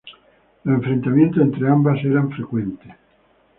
Los 0.63 0.77
enfrentamientos 0.77 1.43
entre 1.43 1.67
ambas 1.69 2.03
eran 2.03 2.31
frecuentes. 2.31 2.91